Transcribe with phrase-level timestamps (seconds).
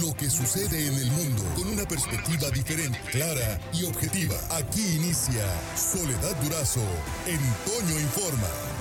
[0.00, 4.36] lo que sucede en el mundo con una perspectiva diferente, clara y objetiva.
[4.50, 5.44] Aquí inicia
[5.76, 6.80] Soledad Durazo
[7.26, 8.71] en Toño Informa.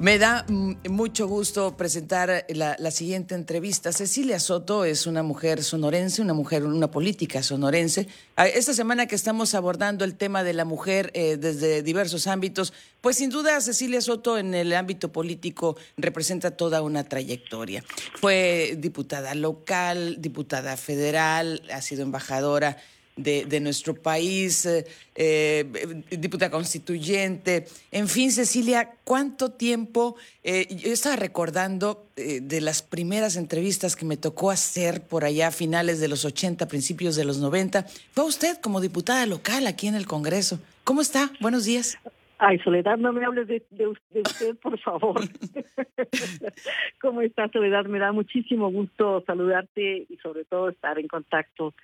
[0.00, 3.92] Me da mm, mucho gusto presentar la, siguiente entrevista.
[3.92, 8.06] Cecilia Soto es una mujer sonorense, una mujer, una política sonorense.
[8.36, 12.72] Ah, esta semana que estamos abordando el tema de la mujer eh, desde diversos ámbitos,
[13.00, 17.82] pues sin duda Cecilia Soto en el ámbito político representa toda una trayectoria.
[18.20, 22.76] Fue diputada local, diputada federal, ha sido embajadora
[23.18, 25.64] de, nuestro país, eh, eh,
[26.10, 27.66] diputada constituyente.
[27.90, 30.16] En fin, Cecilia, ¿cuánto tiempo?
[30.44, 35.50] Eh, yo estaba recordando de las primeras entrevistas que me tocó hacer por allá a
[35.52, 37.86] finales de los 80, principios de los 90.
[38.12, 40.58] Fue usted como diputada local aquí en el Congreso.
[40.82, 41.30] ¿Cómo está?
[41.40, 41.98] Buenos días.
[42.40, 45.20] Ay, Soledad, no me hables de, de, usted, por favor.
[47.00, 47.86] ¿Cómo está, Soledad?
[47.86, 51.74] Me da muchísimo gusto saludarte y sobre todo estar en contacto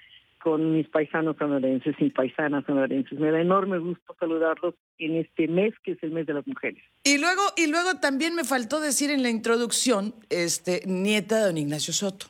[0.44, 3.18] con mis paisanos sonorenses y paisanas sonorenses.
[3.18, 6.84] Me da enorme gusto saludarlos en este mes que es el mes de las mujeres.
[7.02, 11.56] Y luego, y luego también me faltó decir en la introducción, este, nieta de don
[11.56, 12.26] Ignacio Soto.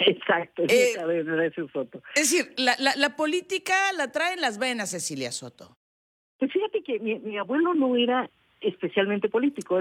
[0.00, 2.02] Exacto, eh, nieta de don Ignacio Soto.
[2.16, 5.76] Es decir, la, la, la política la trae en las venas Cecilia Soto.
[6.40, 8.28] Pues fíjate que mi, mi abuelo no era
[8.60, 9.80] especialmente político,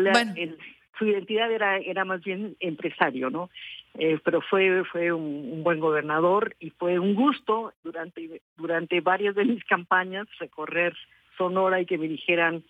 [0.97, 3.50] su identidad era, era más bien empresario, ¿no?
[3.95, 9.45] Eh, pero fue fue un, buen gobernador y fue un gusto durante durante varias de
[9.45, 10.95] mis campañas recorrer
[11.38, 12.64] Sonora y que me dijeran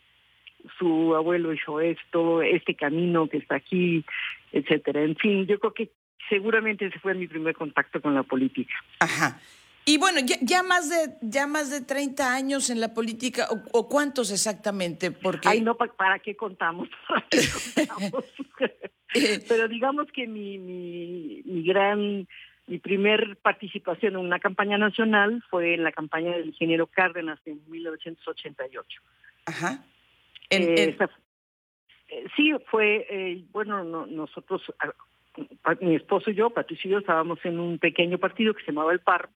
[0.78, 4.06] su abuelo hizo esto, este camino que está aquí,
[4.52, 5.02] etcétera.
[5.02, 5.90] En fin, yo creo que
[6.30, 8.74] seguramente ese fue mi primer contacto con la política.
[9.00, 9.40] Ajá.
[9.86, 14.32] Y bueno, ya, más de ya más de 30 años en la política, o, cuántos
[14.32, 15.50] exactamente, porque...
[15.50, 16.88] Ay, no, ¿para qué contamos?
[19.48, 22.28] Pero digamos que mi, mi, mi gran,
[22.68, 27.60] mi primer participación en una campaña nacional fue en la campaña del ingeniero Cárdenas en
[27.70, 29.02] 1988.
[29.46, 29.84] Ajá.
[30.50, 30.96] Eh,
[32.08, 34.62] eh, sí, fue, eh, bueno, nosotros,
[35.80, 38.92] mi esposo y yo, Patricio y yo, estábamos en un pequeño partido que se llamaba
[38.94, 39.30] el PAR,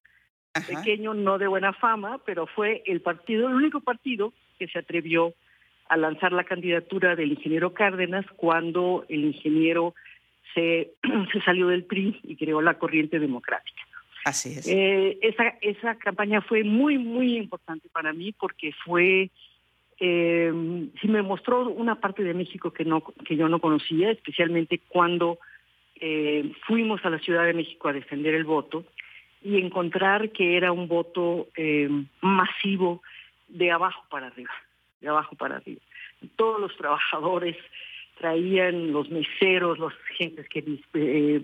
[0.62, 5.34] pequeño, no de buena fama, pero fue el partido, el único partido que se atrevió
[5.90, 9.94] a lanzar la candidatura del ingeniero Cárdenas cuando el ingeniero
[10.54, 10.94] se,
[11.34, 13.82] se salió del PRI y creó la corriente democrática.
[14.26, 14.68] Así es.
[14.68, 19.30] Eh, esa, esa campaña fue muy, muy importante para mí porque fue,
[20.00, 20.52] eh,
[21.00, 25.38] sí me mostró una parte de México que, no, que yo no conocía, especialmente cuando
[25.98, 28.84] eh, fuimos a la Ciudad de México a defender el voto
[29.45, 31.88] y encontrar que era un voto eh,
[32.22, 33.03] masivo
[33.47, 34.51] de abajo para arriba,
[35.01, 35.81] de abajo para arriba.
[36.35, 37.56] Todos los trabajadores
[38.17, 40.63] traían, los meseros, los gentes que
[40.95, 41.41] eh,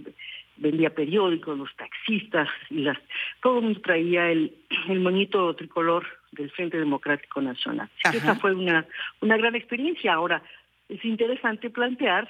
[0.57, 2.97] vendía periódicos, los taxistas, y las,
[3.39, 4.51] todo el mundo traía el,
[4.89, 7.87] el moñito tricolor del Frente Democrático Nacional.
[8.03, 8.87] Esa fue una,
[9.19, 10.13] una gran experiencia.
[10.13, 10.41] Ahora,
[10.89, 12.27] es interesante plantear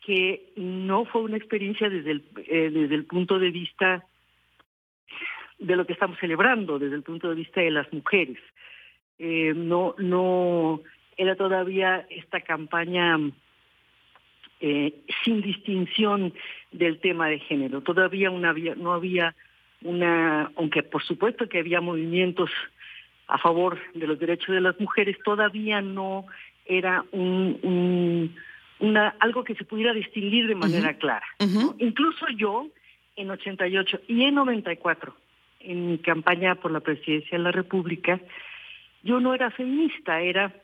[0.00, 4.04] que no fue una experiencia desde el, eh, desde el punto de vista
[5.58, 8.38] de lo que estamos celebrando desde el punto de vista de las mujeres.
[9.18, 10.80] Eh, no, no
[11.16, 13.18] era todavía esta campaña
[14.60, 16.32] eh, sin distinción
[16.72, 17.80] del tema de género.
[17.80, 19.34] Todavía una, no había
[19.82, 22.50] una, aunque por supuesto que había movimientos
[23.26, 26.26] a favor de los derechos de las mujeres, todavía no
[26.64, 28.34] era un,
[28.78, 31.26] una, algo que se pudiera distinguir de manera clara.
[31.78, 32.68] Incluso yo,
[33.16, 35.14] en 88 y en 94,
[35.60, 38.20] en mi campaña por la presidencia de la República,
[39.02, 40.54] yo no era feminista, era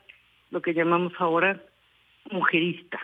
[0.51, 1.61] lo que llamamos ahora
[2.31, 2.99] mujerista.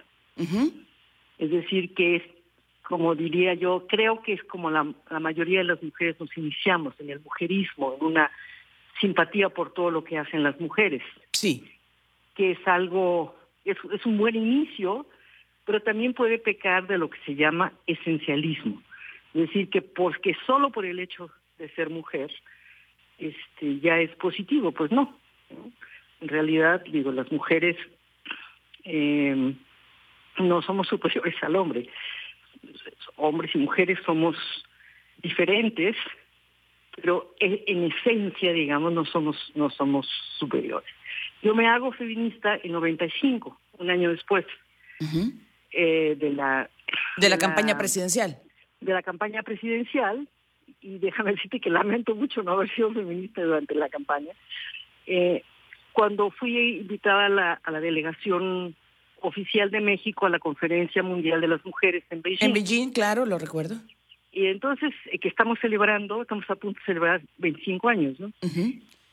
[1.37, 2.23] Es decir, que es,
[2.83, 4.83] como diría yo, creo que es como la,
[5.19, 8.31] mayoría de las mujeres nos iniciamos en el mujerismo, en una
[8.99, 11.03] simpatía por todo lo que hacen las mujeres.
[11.33, 11.63] Sí.
[12.35, 13.35] Que es algo,
[13.65, 15.05] es, es un buen inicio,
[15.65, 18.81] pero también puede pecar de lo que se llama esencialismo.
[19.33, 22.31] Es decir, que porque solo por el hecho de ser mujer
[23.19, 25.15] este ya es positivo pues no,
[26.19, 27.77] en realidad digo las mujeres
[28.83, 29.53] eh,
[30.39, 31.87] no somos superiores al hombre.
[33.17, 34.35] Hombres y mujeres somos
[35.21, 35.95] diferentes
[36.95, 40.07] pero en, esencia digamos no somos no somos
[40.39, 40.89] superiores.
[41.43, 44.45] Yo me hago feminista en 95 un año después
[45.71, 46.69] eh, de la
[47.17, 48.37] de la campaña presidencial.
[48.79, 50.27] de la campaña presidencial
[50.81, 54.33] y déjame decirte que lamento mucho no haber sido feminista durante la campaña.
[55.05, 55.43] Eh,
[55.93, 58.75] cuando fui invitada a la, a la delegación
[59.21, 62.47] oficial de México a la Conferencia Mundial de las Mujeres en Beijing.
[62.47, 63.75] En Beijing, claro, lo recuerdo.
[64.31, 68.31] Y entonces, eh, que estamos celebrando, estamos a punto de celebrar 25 años, ¿no?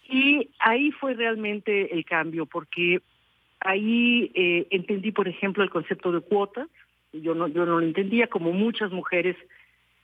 [0.09, 3.00] Y ahí fue realmente el cambio, porque
[3.61, 6.69] ahí eh, entendí, por ejemplo, el concepto de cuotas.
[7.12, 9.37] Yo no, yo no lo entendía, como muchas mujeres,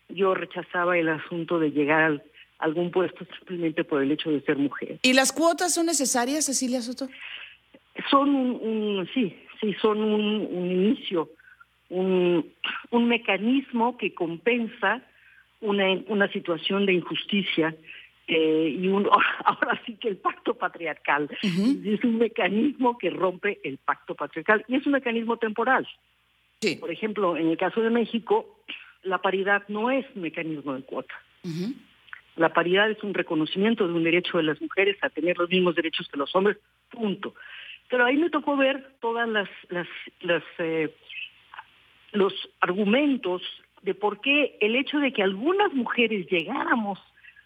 [0.08, 2.12] yo rechazaba el asunto de llegar
[2.58, 4.98] a algún puesto simplemente por el hecho de ser mujer.
[5.02, 7.08] ¿Y las cuotas son necesarias, Cecilia Soto?
[8.10, 11.30] Son un, sí, sí, son un, un inicio,
[11.90, 12.52] un,
[12.90, 15.02] un mecanismo que compensa
[15.60, 17.74] una, una situación de injusticia
[18.26, 19.08] eh, y un,
[19.44, 24.76] ahora sí que el pacto patriarcal es un mecanismo que rompe el pacto patriarcal y
[24.76, 25.86] es un mecanismo temporal.
[26.60, 26.76] Sí.
[26.76, 28.60] Por ejemplo, en el caso de México,
[29.04, 31.14] la paridad no es mecanismo de cuota.
[32.36, 35.74] La paridad es un reconocimiento de un derecho de las mujeres a tener los mismos
[35.74, 36.58] derechos que los hombres,
[36.90, 37.34] punto.
[37.88, 39.86] Pero ahí me tocó ver todas las, las,
[40.20, 40.92] las eh,
[42.12, 43.42] los argumentos
[43.82, 46.98] de por qué el hecho de que algunas mujeres llegáramos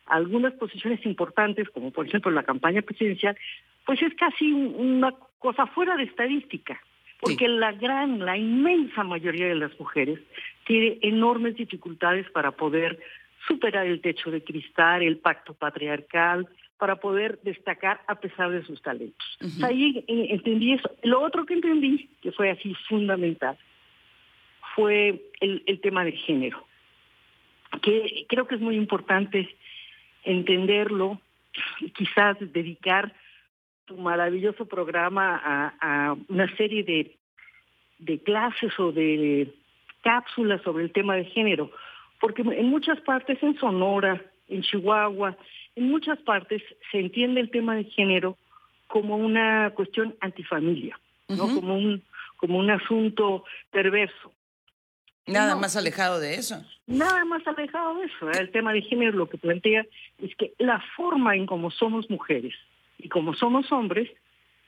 [0.06, 3.36] a algunas posiciones importantes, como por ejemplo la campaña presidencial,
[3.84, 6.80] pues es casi una cosa fuera de estadística,
[7.20, 10.20] porque la gran, la inmensa mayoría de las mujeres
[10.68, 13.00] tiene enormes dificultades para poder
[13.48, 18.80] superar el techo de cristal, el pacto patriarcal, para poder destacar a pesar de sus
[18.82, 19.26] talentos.
[19.62, 20.90] Ahí eh, entendí eso.
[21.02, 23.56] Lo otro que entendí, que fue así fundamental,
[24.76, 26.62] fue el, el tema del género,
[27.82, 29.48] que creo que es muy importante
[30.24, 31.18] entenderlo
[31.94, 33.14] quizás dedicar
[33.86, 37.16] tu maravilloso programa a, a una serie de,
[37.98, 39.48] de clases o de
[40.08, 41.70] cápsulas sobre el tema de género,
[42.18, 45.36] porque en muchas partes, en Sonora, en Chihuahua,
[45.76, 48.38] en muchas partes se entiende el tema de género
[48.86, 51.54] como una cuestión antifamilia, ¿no?
[51.54, 52.02] Como un
[52.38, 54.32] como un asunto perverso.
[55.26, 56.64] Nada más alejado de eso.
[56.86, 58.30] Nada más alejado de eso.
[58.30, 58.40] ¿eh?
[58.40, 59.84] El tema de género lo que plantea
[60.22, 62.54] es que la forma en cómo somos mujeres
[62.96, 64.08] y como somos hombres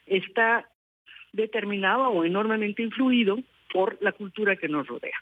[0.05, 0.69] está
[1.33, 3.39] determinado o enormemente influido
[3.73, 5.17] por la cultura que nos rodea.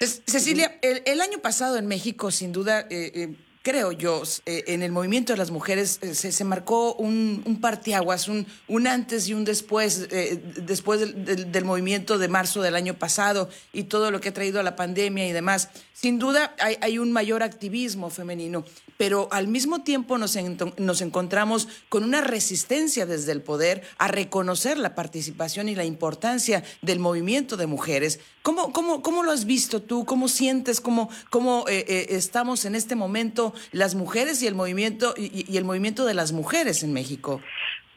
[0.00, 3.34] Cecilia, el, año pasado en México, sin duda, eh, eh,
[3.64, 8.28] creo yo, eh, en el movimiento de las mujeres eh, se, marcó un, un parteaguas,
[8.28, 12.94] un, un, antes y un después, eh, después del, del, movimiento de marzo del año
[12.94, 15.70] pasado y todo lo que ha traído a la pandemia y demás.
[15.94, 18.66] Sin duda hay, hay un mayor activismo femenino,
[18.98, 20.36] pero al mismo tiempo nos,
[20.76, 26.62] nos encontramos con una resistencia desde el poder a reconocer la participación y la importancia
[26.82, 28.20] del movimiento de mujeres.
[28.44, 30.04] ¿Cómo, cómo, cómo lo has visto tú?
[30.04, 30.80] ¿Cómo sientes?
[30.80, 33.52] ¿Cómo, cómo estamos en este momento?
[33.72, 37.40] las mujeres y el movimiento y, el movimiento de las mujeres en México?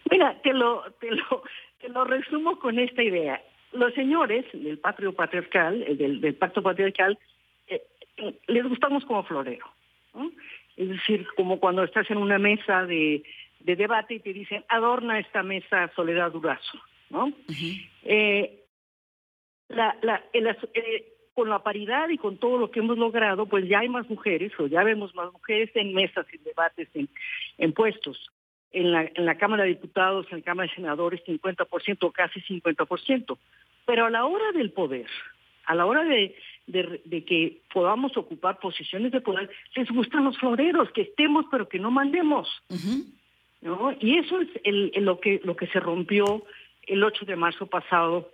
[0.09, 1.43] Mira, te lo, te lo,
[1.81, 3.41] te lo resumo con esta idea.
[3.73, 7.19] Los señores del patrio patriarcal, eh, del, del pacto patriarcal,
[7.67, 7.81] eh,
[8.47, 9.65] les gustamos como florero.
[10.75, 13.23] Es decir, como cuando estás en una mesa de,
[13.59, 16.79] de debate y te dicen, adorna esta mesa Soledad Durazo.
[17.09, 17.31] ¿no?
[18.03, 18.63] eh,
[19.69, 23.67] la, la, el, eh, con la paridad y con todo lo que hemos logrado, pues
[23.67, 26.89] ya hay más mujeres o ya vemos más mujeres en mesas, en debates,
[27.57, 28.31] en, puestos.
[28.71, 32.41] En la, en la Cámara de Diputados, en la Cámara de Senadores, 50% o casi
[32.41, 33.37] 50%.
[33.85, 35.05] Pero a la hora del poder,
[35.65, 36.35] a la hora de,
[36.65, 41.77] de, que podamos ocupar posiciones de poder, les gustan los floreros, que estemos pero que
[41.79, 42.49] no mandemos.
[43.61, 43.95] ¿no?
[43.99, 46.43] Y eso es el, lo, que, lo que se rompió
[46.87, 48.31] el 8 de marzo pasado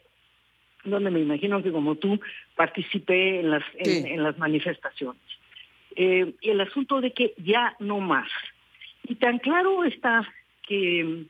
[0.84, 2.20] donde me imagino que como tú
[2.56, 5.22] participé en las, en, las manifestaciones.
[5.96, 8.30] Eh, el asunto de que ya no más.
[9.04, 10.28] Y tan claro está
[10.68, 11.26] que,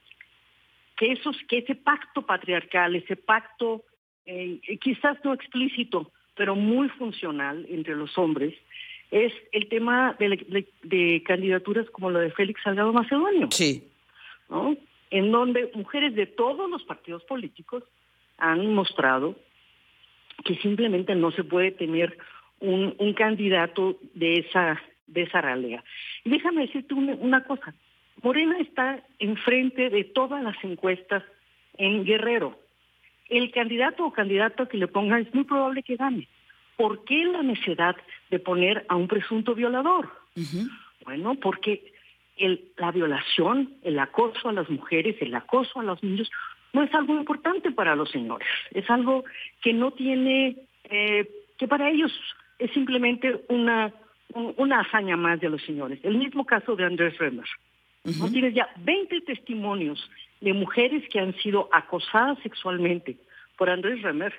[0.95, 3.83] que, esos, que ese pacto patriarcal, ese pacto
[4.25, 8.55] eh, quizás no explícito, pero muy funcional entre los hombres,
[9.12, 13.50] es el tema de, de, candidaturas como la de Félix Salgado Macedonio.
[13.51, 13.83] Sí.
[14.50, 14.75] ¿no?
[15.12, 17.83] En donde mujeres de todos los partidos políticos
[18.43, 19.35] han mostrado
[20.43, 22.17] que simplemente no se puede tener
[22.59, 25.83] un, un candidato de esa de esa ralea.
[26.23, 27.73] Y déjame decirte una, una cosa,
[28.21, 31.23] Morena está enfrente de todas las encuestas
[31.77, 32.57] en Guerrero.
[33.29, 36.27] El candidato o candidata que le pongan es muy probable que gane.
[36.77, 37.95] ¿Por qué la necesidad
[38.29, 40.09] de poner a un presunto violador?
[41.05, 41.93] Bueno, porque
[42.38, 46.29] el, la violación, el acoso a las mujeres, el acoso a los niños
[46.73, 49.23] no es algo importante para los señores, es algo
[49.61, 52.11] que no tiene, eh, que para ellos
[52.59, 53.93] es simplemente una,
[54.57, 55.99] una hazaña más de los señores.
[56.03, 57.47] El mismo caso de Andrés Remer.
[58.19, 60.09] No tienes ya 20 testimonios
[60.41, 63.15] de mujeres que han sido acosadas sexualmente
[63.57, 64.33] por Andrés Remer.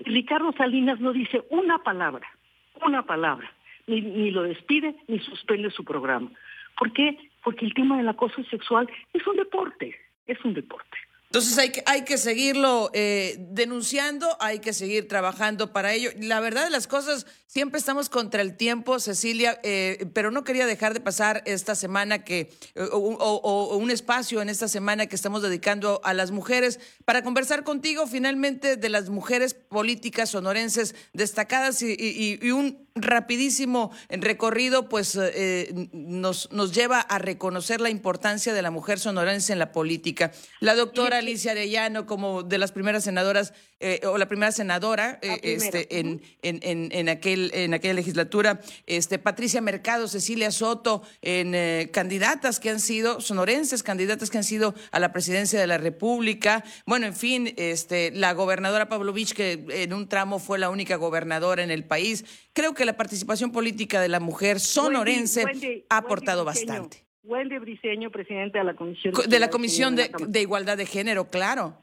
[0.00, 2.26] Ricardo Salinas no dice una palabra,
[2.84, 3.52] una palabra,
[3.86, 6.30] ni, ni lo despide ni suspende su programa.
[6.76, 7.16] ¿Por qué?
[7.44, 9.94] Porque el tema del acoso sexual es un deporte,
[10.26, 10.98] es un deporte.
[11.36, 16.08] Entonces hay que, hay que seguirlo eh, denunciando, hay que seguir trabajando para ello.
[16.18, 20.64] La verdad de las cosas, siempre estamos contra el tiempo, Cecilia, eh, pero no quería
[20.64, 25.42] dejar de pasar esta semana que, eh, o, un espacio en esta semana que estamos
[25.42, 32.38] dedicando a las mujeres para conversar contigo finalmente de las mujeres políticas sonorenses destacadas y,
[32.50, 35.18] un rapidísimo recorrido, pues
[35.92, 40.32] nos, nos lleva a reconocer la importancia de la mujer sonorense en la política.
[40.60, 45.38] La doctora Alicia Arellano como de las primeras senadoras eh, o la primera senadora eh,
[45.42, 46.60] este, en, en,
[46.92, 52.80] en, aquel, en aquella legislatura, este, Patricia Mercado, Cecilia Soto, en eh, candidatas que han
[52.80, 56.64] sido, sonorenses, candidatas que han sido a la presidencia de la República.
[56.86, 61.62] Bueno, en fin, este, la gobernadora Pavlovich, que en un tramo fue la única gobernadora
[61.62, 62.24] en el país.
[62.54, 67.05] Creo que la participación política de la mujer sonorense ha aportado bastante.
[67.26, 71.74] Wendy Briceño, presidente de la Comisión de, la Comisión de, Igualdad de Género, claro.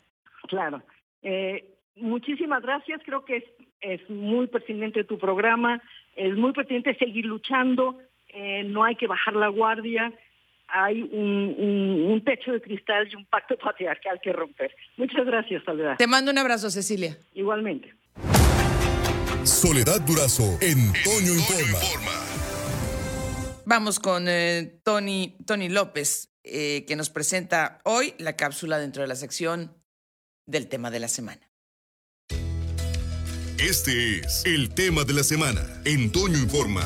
[0.47, 0.81] Claro.
[1.21, 3.01] Eh, muchísimas gracias.
[3.05, 3.43] Creo que es,
[3.81, 5.81] es muy pertinente tu programa.
[6.15, 7.99] Es muy pertinente seguir luchando.
[8.29, 10.11] Eh, no hay que bajar la guardia.
[10.67, 11.55] Hay un,
[12.09, 14.73] un, techo de cristal y un pacto patriarcal que romper.
[14.97, 15.97] Muchas gracias, Soledad.
[15.97, 17.17] Te mando un abrazo, Cecilia.
[17.33, 17.93] Igualmente.
[19.43, 22.22] Soledad Durazo en Toño Informa.
[23.75, 29.07] Vamos con eh, Tony, Tony López, eh, que nos presenta hoy la cápsula dentro de
[29.07, 29.75] la sección
[30.45, 31.49] del tema de la semana.
[33.57, 36.83] Este es el tema de la semana en Toño Informa.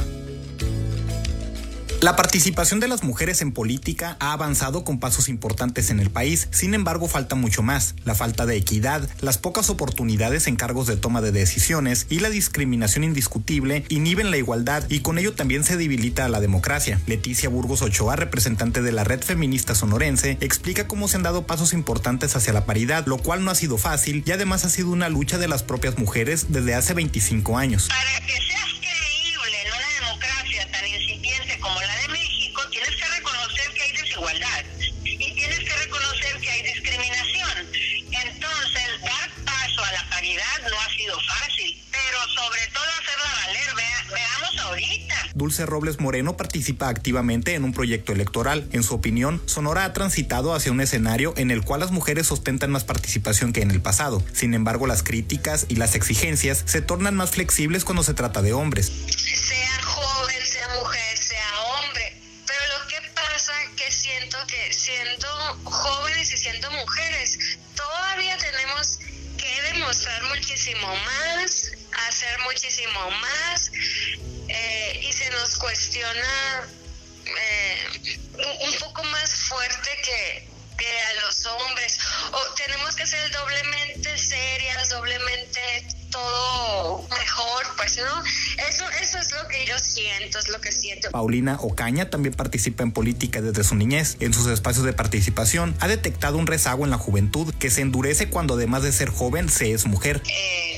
[1.99, 6.47] La participación de las mujeres en política ha avanzado con pasos importantes en el país,
[6.51, 7.95] sin embargo falta mucho más.
[8.05, 12.29] La falta de equidad, las pocas oportunidades en cargos de toma de decisiones y la
[12.29, 17.01] discriminación indiscutible inhiben la igualdad y con ello también se debilita a la democracia.
[17.07, 21.73] Leticia Burgos Ochoa, representante de la red feminista sonorense, explica cómo se han dado pasos
[21.73, 25.09] importantes hacia la paridad, lo cual no ha sido fácil y además ha sido una
[25.09, 27.89] lucha de las propias mujeres desde hace 25 años.
[45.37, 48.67] Dulce Robles Moreno participa activamente en un proyecto electoral.
[48.71, 52.71] En su opinión, Sonora ha transitado hacia un escenario en el cual las mujeres ostentan
[52.71, 54.23] más participación que en el pasado.
[54.33, 58.53] Sin embargo, las críticas y las exigencias se tornan más flexibles cuando se trata de
[58.53, 58.87] hombres.
[58.87, 62.19] Sea joven, sea mujer, sea hombre.
[62.47, 65.27] Pero lo que pasa que siento que siendo
[65.65, 67.37] jóvenes y siendo mujeres,
[67.75, 68.99] todavía tenemos
[69.37, 71.71] que demostrar muchísimo más,
[72.07, 73.71] hacer muchísimo más
[74.49, 76.67] eh, se nos cuestiona
[77.25, 77.77] eh,
[78.67, 80.47] un poco más fuerte que,
[80.77, 81.97] que a los hombres.
[82.31, 88.23] O tenemos que ser doblemente serias, doblemente todo mejor, pues, ¿no?
[88.69, 91.09] Eso, eso es lo que yo siento, es lo que siento.
[91.09, 94.17] Paulina Ocaña también participa en política desde su niñez.
[94.19, 98.29] En sus espacios de participación ha detectado un rezago en la juventud que se endurece
[98.29, 100.21] cuando además de ser joven se es mujer.
[100.29, 100.76] Eh,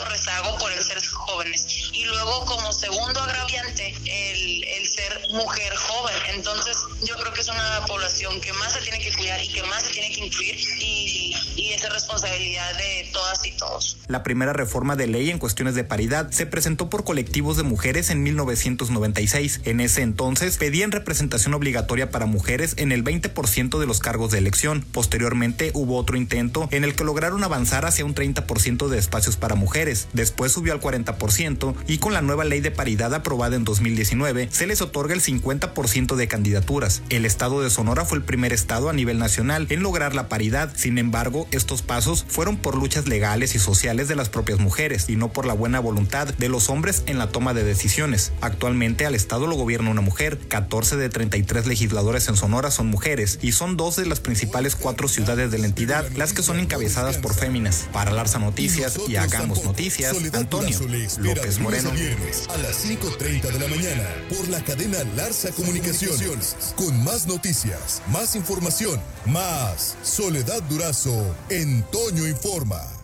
[0.00, 1.79] cierto rezago por el ser jóvenes
[2.10, 7.84] luego como segundo agraviante el, el ser mujer joven entonces yo creo que es una
[7.86, 11.34] población que más se tiene que cuidar y que más se tiene que incluir y,
[11.56, 13.98] y es responsabilidad de todas y todos.
[14.08, 18.10] La primera reforma de ley en cuestiones de paridad se presentó por colectivos de mujeres
[18.10, 19.60] en 1996.
[19.64, 24.38] En ese entonces pedían representación obligatoria para mujeres en el 20% de los cargos de
[24.38, 24.82] elección.
[24.92, 29.54] Posteriormente hubo otro intento en el que lograron avanzar hacia un 30% de espacios para
[29.54, 30.08] mujeres.
[30.12, 34.66] Después subió al 40% y con la nueva ley de paridad aprobada en 2019 se
[34.66, 37.02] les otorga el 50% de candidaturas.
[37.10, 40.72] El estado de Sonora fue el primer estado a nivel nacional en lograr la paridad.
[40.74, 45.16] Sin embargo, estos pasos fueron por luchas legales y sociales de las propias mujeres y
[45.16, 48.32] no por la buena voluntad de los hombres en la toma de decisiones.
[48.40, 50.38] Actualmente al estado lo gobierna una mujer.
[50.48, 55.06] 14 de 33 legisladores en Sonora son mujeres y son dos de las principales cuatro
[55.06, 57.88] ciudades de la entidad las que son encabezadas por féminas.
[57.92, 60.78] Para Larsa Noticias y Hagamos Noticias, Antonio
[61.18, 61.89] López Moreno.
[61.90, 66.72] A las 5.30 de la mañana por la cadena Larsa Comunicaciones.
[66.76, 72.99] Con más noticias, más información, más Soledad Durazo en Toño Informa.